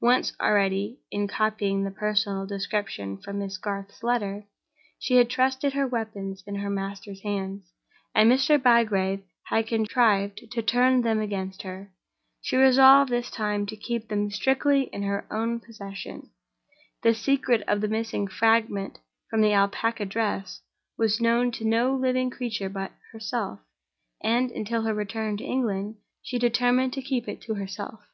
[0.00, 4.46] Once already (in copying the personal description from Miss Garth's letter)
[5.00, 7.72] she had trusted her weapons in her master's hands,
[8.14, 8.56] and Mr.
[8.56, 11.90] Bygrave had contrived to turn them against her.
[12.40, 16.30] She resolved this time to keep them strictly in her own possession.
[17.02, 19.00] The secret of the missing fragment
[19.32, 20.60] of the Alpaca dress
[20.96, 23.58] was known to no living creature but herself;
[24.20, 28.04] and, until her return to England, she determined to keep it to herself.